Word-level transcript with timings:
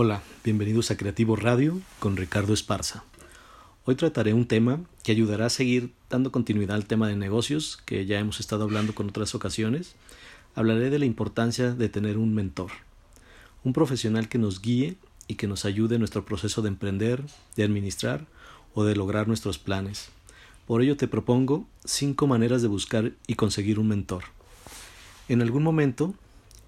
Hola, 0.00 0.22
bienvenidos 0.44 0.92
a 0.92 0.96
Creativo 0.96 1.34
Radio 1.34 1.80
con 1.98 2.16
Ricardo 2.16 2.54
Esparza. 2.54 3.02
Hoy 3.84 3.96
trataré 3.96 4.32
un 4.32 4.46
tema 4.46 4.78
que 5.02 5.10
ayudará 5.10 5.46
a 5.46 5.50
seguir 5.50 5.90
dando 6.08 6.30
continuidad 6.30 6.76
al 6.76 6.86
tema 6.86 7.08
de 7.08 7.16
negocios 7.16 7.82
que 7.84 8.06
ya 8.06 8.20
hemos 8.20 8.38
estado 8.38 8.62
hablando 8.62 8.94
con 8.94 9.08
otras 9.08 9.34
ocasiones. 9.34 9.96
Hablaré 10.54 10.90
de 10.90 11.00
la 11.00 11.04
importancia 11.04 11.72
de 11.72 11.88
tener 11.88 12.16
un 12.16 12.32
mentor, 12.32 12.70
un 13.64 13.72
profesional 13.72 14.28
que 14.28 14.38
nos 14.38 14.62
guíe 14.62 14.94
y 15.26 15.34
que 15.34 15.48
nos 15.48 15.64
ayude 15.64 15.96
en 15.96 16.00
nuestro 16.00 16.24
proceso 16.24 16.62
de 16.62 16.68
emprender, 16.68 17.24
de 17.56 17.64
administrar 17.64 18.24
o 18.74 18.84
de 18.84 18.94
lograr 18.94 19.26
nuestros 19.26 19.58
planes. 19.58 20.10
Por 20.68 20.80
ello 20.80 20.96
te 20.96 21.08
propongo 21.08 21.66
cinco 21.84 22.28
maneras 22.28 22.62
de 22.62 22.68
buscar 22.68 23.14
y 23.26 23.34
conseguir 23.34 23.80
un 23.80 23.88
mentor. 23.88 24.22
En 25.28 25.42
algún 25.42 25.64
momento 25.64 26.14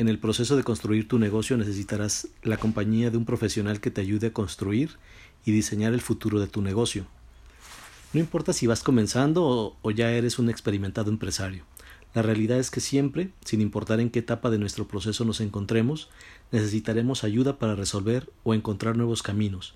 en 0.00 0.08
el 0.08 0.18
proceso 0.18 0.56
de 0.56 0.64
construir 0.64 1.06
tu 1.06 1.18
negocio 1.18 1.58
necesitarás 1.58 2.28
la 2.42 2.56
compañía 2.56 3.10
de 3.10 3.18
un 3.18 3.26
profesional 3.26 3.82
que 3.82 3.90
te 3.90 4.00
ayude 4.00 4.28
a 4.28 4.32
construir 4.32 4.96
y 5.44 5.52
diseñar 5.52 5.92
el 5.92 6.00
futuro 6.00 6.40
de 6.40 6.46
tu 6.46 6.62
negocio. 6.62 7.04
No 8.14 8.20
importa 8.20 8.54
si 8.54 8.66
vas 8.66 8.82
comenzando 8.82 9.76
o, 9.82 9.90
ya 9.90 10.10
eres 10.10 10.38
un 10.38 10.48
experimentado 10.48 11.10
empresario. 11.10 11.64
La 12.14 12.22
realidad 12.22 12.58
es 12.58 12.70
que 12.70 12.80
siempre, 12.80 13.28
sin 13.44 13.60
importar 13.60 14.00
en 14.00 14.08
qué 14.08 14.20
etapa 14.20 14.48
de 14.48 14.58
nuestro 14.58 14.88
proceso 14.88 15.26
nos 15.26 15.42
encontremos, 15.42 16.08
necesitaremos 16.50 17.22
ayuda 17.22 17.58
para 17.58 17.74
resolver 17.74 18.32
o 18.42 18.54
encontrar 18.54 18.96
nuevos 18.96 19.22
caminos, 19.22 19.74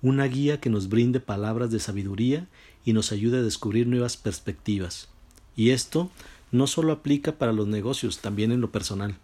una 0.00 0.26
guía 0.26 0.60
que 0.60 0.70
nos 0.70 0.88
brinde 0.88 1.18
palabras 1.18 1.72
de 1.72 1.80
sabiduría 1.80 2.46
y 2.84 2.92
nos 2.92 3.10
ayude 3.10 3.38
a 3.38 3.42
descubrir 3.42 3.88
nuevas 3.88 4.16
perspectivas. 4.16 5.08
Y 5.56 5.70
esto 5.70 6.08
no 6.52 6.68
solo 6.68 6.92
aplica 6.92 7.32
para 7.32 7.52
los 7.52 7.66
negocios, 7.66 8.20
también 8.20 8.52
en 8.52 8.60
lo 8.60 8.70
personal. 8.70 9.18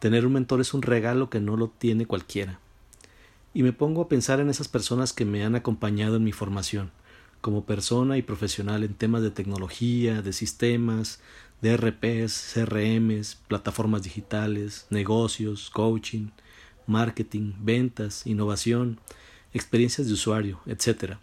Tener 0.00 0.24
un 0.24 0.32
mentor 0.32 0.62
es 0.62 0.72
un 0.72 0.80
regalo 0.80 1.28
que 1.28 1.40
no 1.40 1.58
lo 1.58 1.68
tiene 1.68 2.06
cualquiera. 2.06 2.58
Y 3.52 3.62
me 3.62 3.74
pongo 3.74 4.00
a 4.00 4.08
pensar 4.08 4.40
en 4.40 4.48
esas 4.48 4.66
personas 4.66 5.12
que 5.12 5.26
me 5.26 5.44
han 5.44 5.54
acompañado 5.54 6.16
en 6.16 6.24
mi 6.24 6.32
formación, 6.32 6.90
como 7.42 7.66
persona 7.66 8.16
y 8.16 8.22
profesional 8.22 8.82
en 8.82 8.94
temas 8.94 9.20
de 9.20 9.30
tecnología, 9.30 10.22
de 10.22 10.32
sistemas, 10.32 11.20
de 11.60 11.76
RPs, 11.76 12.54
CRMs, 12.54 13.36
plataformas 13.46 14.02
digitales, 14.02 14.86
negocios, 14.88 15.68
coaching, 15.68 16.28
marketing, 16.86 17.52
ventas, 17.60 18.26
innovación, 18.26 18.98
experiencias 19.52 20.06
de 20.06 20.14
usuario, 20.14 20.60
etc. 20.64 21.16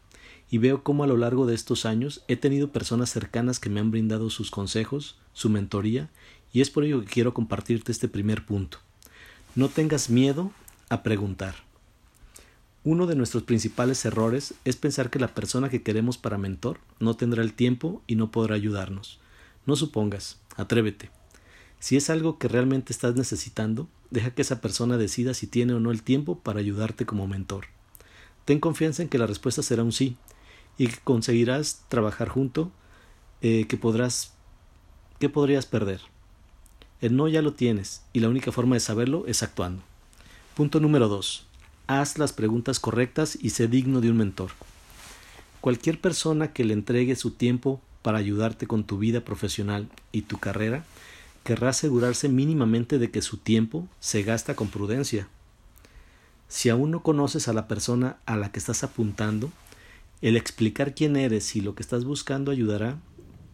Y 0.52 0.59
veo 0.59 0.84
cómo 0.84 1.03
a 1.03 1.08
lo 1.08 1.17
largo 1.17 1.47
de 1.47 1.56
estos 1.56 1.88
años 1.88 2.23
he 2.28 2.36
tenido 2.36 2.72
personas 2.72 3.09
cercanas 3.09 3.59
que 3.59 3.72
me 3.72 3.80
han 3.80 3.89
brindado 3.89 4.30
sus 4.30 4.52
consejos, 4.52 5.17
su 5.34 5.50
mentoría 5.50 6.12
y 6.53 6.62
es 6.62 6.70
por 6.70 6.84
ello 6.84 7.02
que 7.02 7.08
quiero 7.08 7.34
compartirte 7.34 7.92
este 7.92 8.08
primer 8.08 8.45
punto. 8.45 8.80
No 9.56 9.70
tengas 9.70 10.09
miedo 10.09 10.52
a 10.90 11.03
preguntar. 11.03 11.56
Uno 12.84 13.06
de 13.06 13.16
nuestros 13.16 13.44
principales 13.44 14.06
errores 14.06 14.53
es 14.64 14.78
pensar 14.78 15.09
que 15.09 15.20
la 15.20 15.34
persona 15.34 15.70
que 15.70 15.84
queremos 15.84 16.18
para 16.18 16.38
mentor 16.38 16.80
no 17.00 17.16
tendrá 17.16 17.44
el 17.44 17.53
tiempo 17.53 18.02
y 18.08 18.16
no 18.16 18.31
podrá 18.31 18.56
ayudarnos. 18.56 19.20
No 19.66 19.75
supongas, 19.75 20.40
atrévete. 20.56 21.09
Si 21.80 21.98
es 21.98 22.09
algo 22.09 22.38
que 22.40 22.48
realmente 22.48 22.94
estás 22.94 23.16
necesitando, 23.16 23.90
deja 24.09 24.31
que 24.31 24.42
esa 24.42 24.62
persona 24.62 24.98
decida 24.98 25.34
si 25.34 25.48
tiene 25.48 25.73
o 25.73 25.80
no 25.80 25.92
el 25.92 26.02
tiempo 26.02 26.40
para 26.40 26.59
ayudarte 26.59 27.06
como 27.06 27.28
mentor. 27.28 27.66
Ten 28.45 28.59
confianza 28.59 29.03
en 29.03 29.09
que 29.09 29.18
la 29.18 29.28
respuesta 29.28 29.62
será 29.62 29.84
un 29.84 29.92
sí 29.92 30.16
y 30.78 30.88
que 30.88 30.98
conseguirás 31.03 31.84
trabajar 31.90 32.30
junto, 32.30 32.72
eh, 33.42 33.66
que 33.68 33.75
podrás, 33.78 34.34
que 35.20 35.28
podrías 35.28 35.66
perder. 35.66 36.00
El 37.00 37.16
no 37.16 37.28
ya 37.28 37.44
lo 37.44 37.53
tienes 37.53 38.02
y 38.12 38.22
la 38.22 38.30
única 38.30 38.52
forma 38.52 38.76
de 38.76 38.80
saberlo 38.80 39.26
es 39.28 39.44
actuando. 39.44 39.84
Punto 40.56 40.80
número 40.80 41.08
2. 41.08 41.45
Haz 41.86 42.17
las 42.17 42.34
preguntas 42.34 42.80
correctas 42.80 43.38
y 43.40 43.52
sé 43.52 43.67
digno 43.67 44.02
de 44.02 44.09
un 44.09 44.17
mentor. 44.17 44.50
Cualquier 45.62 46.02
persona 46.02 46.53
que 46.53 46.66
le 46.66 46.73
entregue 46.73 47.16
su 47.16 47.31
tiempo 47.31 47.81
para 48.02 48.18
ayudarte 48.18 48.66
con 48.66 48.84
tu 48.84 48.98
vida 48.98 49.22
profesional 49.22 49.90
y 50.12 50.24
tu 50.24 50.40
carrera 50.40 50.86
querrá 51.44 51.69
asegurarse 51.69 52.30
mínimamente 52.30 52.97
de 52.97 53.12
que 53.12 53.22
su 53.22 53.38
tiempo 53.38 53.88
se 54.00 54.24
gasta 54.24 54.56
con 54.56 54.69
prudencia. 54.69 55.28
Si 56.47 56.69
aún 56.69 56.90
no 56.90 57.03
conoces 57.03 57.47
a 57.47 57.53
la 57.53 57.68
persona 57.68 58.18
a 58.25 58.38
la 58.38 58.52
que 58.52 58.57
estás 58.57 58.84
apuntando, 58.84 59.52
el 60.22 60.36
explicar 60.36 60.96
quién 60.96 61.16
eres 61.16 61.56
y 61.56 61.62
lo 61.62 61.75
que 61.75 61.84
estás 61.84 62.06
buscando 62.06 62.52
ayudará 62.52 62.97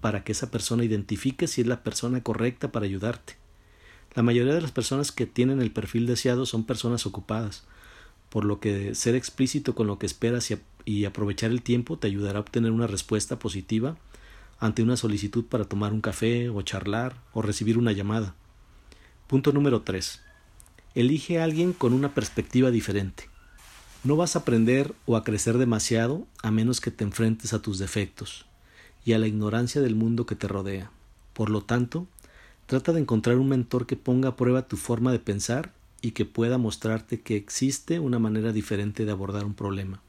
para 0.04 0.26
que 0.26 0.34
esa 0.34 0.52
persona 0.52 0.84
identifique 0.84 1.48
si 1.48 1.62
es 1.62 1.68
la 1.68 1.82
persona 1.82 2.22
correcta 2.22 2.74
para 2.74 2.86
ayudarte. 2.86 3.38
La 4.16 4.22
mayoría 4.22 4.54
de 4.54 4.60
las 4.60 4.74
personas 4.74 5.14
que 5.14 5.26
tienen 5.26 5.62
el 5.62 5.72
perfil 5.72 6.08
deseado 6.08 6.46
son 6.46 6.66
personas 6.66 7.06
ocupadas, 7.06 7.64
por 8.28 8.44
lo 8.44 8.60
que 8.60 8.96
ser 8.96 9.16
explícito 9.16 9.76
con 9.76 9.88
lo 9.88 10.00
que 10.00 10.06
esperas 10.06 10.52
y, 10.84 11.06
aprovechar 11.06 11.52
el 11.52 11.62
tiempo 11.62 11.98
te 11.98 12.08
ayudará 12.08 12.40
a 12.40 12.42
obtener 12.42 12.72
una 12.72 12.86
respuesta 12.86 13.40
positiva 13.40 13.96
ante 14.60 14.84
una 14.84 14.98
solicitud 14.98 15.46
para 15.46 15.64
tomar 15.64 15.94
un 15.94 16.02
café 16.02 16.50
o 16.50 16.62
charlar 16.64 17.16
o 17.32 17.42
recibir 17.42 17.78
una 17.78 17.94
llamada. 17.94 18.36
Punto 19.28 19.54
número 19.54 19.84
3. 19.84 20.20
Elige 20.96 21.40
a 21.40 21.46
alguien 21.46 21.72
con 21.72 21.94
una 21.94 22.14
perspectiva 22.14 22.72
diferente. 22.72 23.30
No 24.04 24.18
vas 24.18 24.36
a 24.36 24.40
aprender 24.40 24.94
o 25.06 25.16
a 25.16 25.24
crecer 25.24 25.58
demasiado 25.58 26.28
a 26.42 26.52
menos 26.52 26.82
que 26.82 26.92
te 26.92 27.06
enfrentes 27.06 27.54
a 27.54 27.62
tus 27.62 27.80
defectos 27.80 28.48
y 29.06 29.14
a 29.14 29.20
la 29.20 29.28
ignorancia 29.28 29.82
del 29.82 29.96
mundo 29.96 30.26
que 30.26 30.36
te 30.36 30.48
rodea. 30.48 30.92
Por 31.34 31.50
lo 31.50 31.64
tanto, 31.64 32.08
trata 32.66 32.94
de 32.94 33.02
encontrar 33.02 33.38
un 33.38 33.50
mentor 33.50 33.86
que 33.86 33.96
ponga 33.96 34.30
a 34.30 34.36
prueba 34.36 34.68
tu 34.68 34.78
forma 34.78 35.12
de 35.12 35.20
pensar 35.20 35.74
y 36.02 36.12
que 36.12 36.26
pueda 36.26 36.58
mostrarte 36.58 37.22
que 37.22 37.36
existe 37.36 38.00
una 38.00 38.20
manera 38.20 38.52
diferente 38.52 39.06
de 39.06 39.12
abordar 39.12 39.46
un 39.46 39.54
problema, 39.54 40.02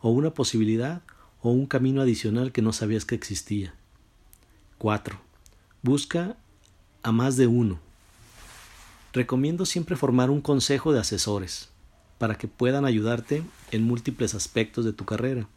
o 0.00 0.10
una 0.10 0.30
posibilidad 0.30 1.02
o 1.40 1.50
un 1.50 1.66
camino 1.66 2.00
adicional 2.00 2.52
que 2.52 2.62
no 2.62 2.72
sabías 2.72 3.04
que 3.04 3.14
existía. 3.14 3.74
4. 4.78 5.18
Busca 5.82 6.36
a 7.02 7.12
más 7.12 7.36
de 7.36 7.48
uno. 7.48 7.80
Recomiendo 9.12 9.66
siempre 9.66 9.96
formar 9.96 10.30
un 10.30 10.40
consejo 10.40 10.92
de 10.92 11.00
asesores 11.00 11.68
para 12.18 12.38
que 12.38 12.46
puedan 12.46 12.84
ayudarte 12.84 13.42
en 13.72 13.82
múltiples 13.82 14.34
aspectos 14.34 14.84
de 14.84 14.92
tu 14.92 15.04
carrera. 15.04 15.48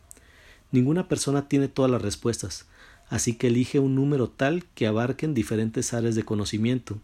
Ninguna 0.71 1.07
persona 1.07 1.47
tiene 1.47 1.67
todas 1.67 1.91
las 1.91 2.01
respuestas, 2.01 2.65
así 3.09 3.35
que 3.35 3.47
elige 3.47 3.79
un 3.79 3.95
número 3.95 4.29
tal 4.29 4.65
que 4.75 4.87
abarquen 4.87 5.33
diferentes 5.33 5.93
áreas 5.93 6.15
de 6.15 6.23
conocimiento 6.23 6.97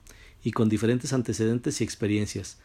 y 0.44 0.51
con 0.51 0.69
diferentes 0.69 1.13
antecedentes 1.13 1.81
y 1.81 1.83
experiencias. 1.83 2.57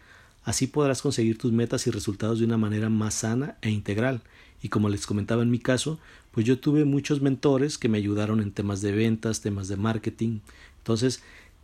Así 0.44 0.68
podrás 0.68 1.02
conseguir 1.02 1.38
tus 1.38 1.52
metas 1.52 1.86
y 1.86 1.90
resultados 1.90 2.38
de 2.38 2.44
una 2.44 2.56
manera 2.56 2.88
más 2.88 3.14
sana 3.14 3.56
e 3.62 3.70
integral. 3.70 4.22
Y 4.62 4.68
como 4.68 4.88
les 4.88 5.06
comentaba 5.06 5.42
en 5.42 5.50
mi 5.50 5.58
caso, 5.58 5.98
pues 6.30 6.46
yo 6.46 6.58
tuve 6.60 6.84
muchos 6.84 7.20
mentores 7.20 7.78
que 7.78 7.88
me 7.88 7.98
ayudaron 7.98 8.40
en 8.40 8.52
temas 8.52 8.80
de 8.80 8.92
ventas, 8.92 9.40
temas 9.40 9.66
de 9.66 9.76
marketing. 9.76 10.38
Entonces, 10.78 11.22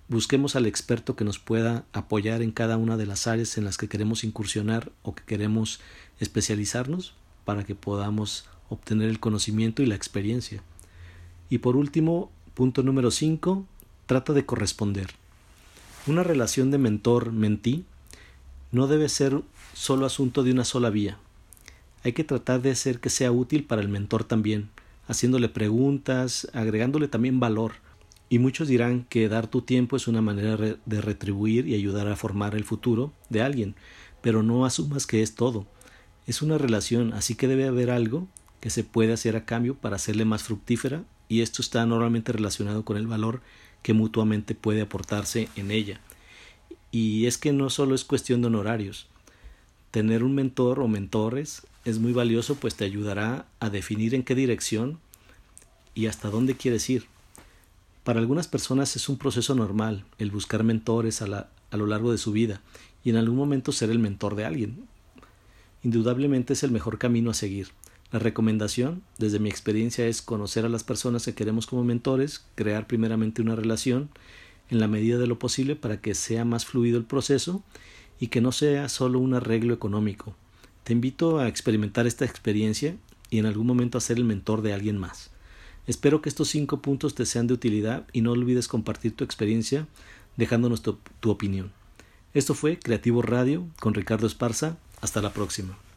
busquemos 0.09 0.56
al 0.56 0.66
experto 0.66 1.14
que 1.14 1.25
nos 1.25 1.38
pueda 1.38 1.84
apoyar 1.93 2.43
en 2.43 2.50
cada 2.50 2.76
una 2.76 2.97
de 2.97 3.06
las 3.06 3.28
áreas 3.28 3.56
en 3.56 3.64
las 3.64 3.78
que 3.78 3.88
queremos 3.88 4.25
incursionar 4.25 4.91
o 5.03 5.14
que 5.14 5.22
queremos 5.25 5.81
especializarnos 6.19 7.14
para 7.44 7.64
que 7.64 7.75
podamos 7.75 8.47
obtener 8.72 9.09
el 9.09 9.21
conocimiento 9.21 9.83
y 9.83 9.87
la 9.87 9.94
experiencia. 9.94 10.62
Y 11.50 11.59
por 11.59 11.77
último, 11.77 12.31
punto 12.55 12.83
número 12.83 13.10
5, 13.10 13.66
trata 14.06 14.33
de 14.33 14.47
corresponder. 14.47 15.09
Una 16.06 16.22
relación 16.22 16.71
de 16.71 16.78
mentor-mentí 16.78 17.84
no 18.72 18.87
debe 18.87 19.09
ser 19.09 19.43
solo 19.75 20.06
asunto 20.06 20.43
de 20.43 20.53
una 20.53 20.65
sola 20.65 20.91
vía. 20.91 21.19
Hay 22.05 22.12
que 22.12 22.25
tratar 22.25 22.62
de 22.62 22.72
hacer 22.72 22.99
que 22.99 23.11
sea 23.11 23.31
útil 23.31 23.65
para 23.65 23.82
el 23.82 23.88
mentor 23.88 24.25
también, 24.25 24.71
haciéndole 25.06 25.49
preguntas, 25.49 26.49
agregándole 26.53 27.06
también 27.06 27.38
valor. 27.38 27.75
Y 28.28 28.38
muchos 28.38 28.66
dirán 28.66 29.05
que 29.09 29.28
dar 29.28 29.47
tu 29.47 29.61
tiempo 29.61 29.97
es 29.97 30.09
una 30.09 30.22
manera 30.22 30.56
de 30.56 31.00
retribuir 31.00 31.69
y 31.69 31.75
ayudar 31.75 32.09
a 32.09 32.16
formar 32.16 32.55
el 32.55 32.65
futuro 32.65 33.12
de 33.28 33.43
alguien, 33.43 33.75
pero 34.22 34.43
no 34.43 34.65
asumas 34.65 35.06
que 35.06 35.22
es 35.22 35.34
todo. 35.34 35.67
Es 36.26 36.41
una 36.41 36.56
relación, 36.56 37.12
así 37.12 37.35
que 37.35 37.47
debe 37.47 37.67
haber 37.69 37.91
algo 37.91 38.26
que 38.62 38.70
se 38.70 38.85
puede 38.85 39.12
hacer 39.12 39.35
a 39.35 39.44
cambio 39.44 39.75
para 39.75 39.97
hacerle 39.97 40.25
más 40.25 40.44
fructífera 40.44 41.03
y 41.29 41.41
esto 41.41 41.61
está 41.62 41.85
normalmente 41.85 42.31
relacionado 42.31 42.85
con 42.85 42.97
el 42.97 43.09
valor 43.09 43.43
que 43.82 43.93
mutuamente 43.93 44.55
puede 44.55 44.82
aportarse 44.82 45.49
en 45.56 45.73
ella. 45.73 46.00
Y 46.93 47.26
es 47.26 47.38
que 47.38 47.53
no 47.53 47.70
solo 47.70 47.97
es 47.97 48.05
cuestión 48.05 48.41
de 48.41 48.47
honorarios. 48.47 49.09
Tener 49.91 50.23
un 50.23 50.37
mentor 50.37 50.79
o 50.79 50.87
mentores 50.87 51.67
es 51.85 51.99
muy 51.99 52.12
valioso 52.12 52.55
pues 52.55 52.76
te 52.76 52.85
ayudará 52.85 53.47
a 53.59 53.69
definir 53.69 54.14
en 54.14 54.23
qué 54.23 54.37
dirección 54.37 55.00
y 55.97 56.06
hasta 56.06 56.31
dónde 56.31 56.55
quieres 56.55 56.88
ir. 56.88 57.06
Para 58.05 58.20
algunas 58.20 58.47
personas 58.47 58.94
es 58.94 59.09
un 59.09 59.19
proceso 59.19 59.56
normal 59.56 60.05
el 60.19 60.31
buscar 60.31 60.62
mentores 60.62 61.20
a, 61.20 61.26
la, 61.26 61.49
a 61.73 61.76
lo 61.76 61.88
largo 61.88 62.12
de 62.12 62.19
su 62.19 62.31
vida 62.31 62.61
y 63.03 63.11
en 63.11 63.17
algún 63.17 63.38
momento 63.38 63.73
ser 63.73 63.91
el 63.91 63.99
mentor 63.99 64.37
de 64.37 64.44
alguien. 64.44 64.87
Indudablemente 65.82 66.53
es 66.53 66.62
el 66.62 66.70
mejor 66.70 66.99
camino 66.99 67.32
a 67.32 67.35
seguir. 67.35 67.73
La 68.12 68.19
recomendación, 68.19 69.03
desde 69.19 69.38
mi 69.38 69.49
experiencia, 69.49 70.06
es 70.06 70.20
conocer 70.20 70.67
a 70.67 70.69
las 70.69 70.85
personas 70.85 71.25
que 71.25 71.35
queremos 71.35 71.67
como 71.67 71.82
mentores, 71.82 72.44
crear 72.55 72.87
primeramente 72.87 73.41
una 73.41 73.56
relación 73.56 74.11
en 74.69 74.81
la 74.81 74.87
medida 74.87 75.19
de 75.19 75.26
lo 75.26 75.38
posible 75.38 75.76
para 75.76 76.00
que 76.00 76.14
sea 76.14 76.44
más 76.44 76.67
fluido 76.67 76.99
el 76.99 77.05
proceso 77.05 77.62
y 78.20 78.29
que 78.29 78.43
no 78.43 78.53
sea 78.53 78.91
solo 78.91 79.19
un 79.19 79.32
arreglo 79.32 79.73
económico. 79.73 80.35
Te 80.85 80.93
invito 80.93 81.38
a 81.38 81.49
experimentar 81.49 82.06
esta 82.06 82.26
experiencia 82.26 82.97
y 83.31 83.38
en 83.38 83.47
algún 83.47 83.67
momento 83.67 83.97
a 83.97 84.03
ser 84.03 84.19
el 84.19 84.25
mentor 84.25 84.61
de 84.61 84.75
alguien 84.75 84.99
más. 84.99 85.31
Espero 85.87 86.20
que 86.20 86.29
estos 86.29 86.49
cinco 86.49 86.82
puntos 86.82 87.14
te 87.14 87.25
sean 87.25 87.47
de 87.47 87.55
utilidad 87.55 88.06
y 88.12 88.20
no 88.20 88.32
olvides 88.32 88.69
compartir 88.69 89.17
tu 89.17 89.25
experiencia 89.25 89.88
dejándonos 90.37 90.82
tu, 90.82 90.99
tu 91.20 91.31
opinión. 91.31 91.73
Esto 92.35 92.55
fue 92.55 92.79
Creativo 92.79 93.23
Radio 93.23 93.67
con 93.81 93.94
Ricardo 93.94 94.26
Esparza. 94.26 94.76
Hasta 95.00 95.20
la 95.20 95.32
próxima. 95.32 95.82